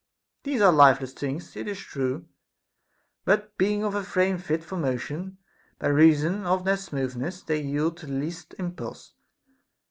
These 0.41 0.61
are 0.61 0.73
life 0.73 0.99
less 0.99 1.13
things, 1.13 1.55
it 1.55 1.67
is 1.67 1.77
true; 1.77 2.25
but 3.23 3.55
being 3.59 3.83
of 3.83 3.93
a 3.93 4.01
frame 4.03 4.39
fit 4.39 4.63
for 4.63 4.75
motion, 4.75 5.37
by 5.77 5.89
reason 5.89 6.43
of 6.43 6.65
their 6.65 6.77
smoothness, 6.77 7.43
they 7.43 7.61
yield 7.61 7.97
to 7.97 8.07
the 8.07 8.13
least 8.13 8.55
im 8.57 8.73
pulse. 8.75 9.13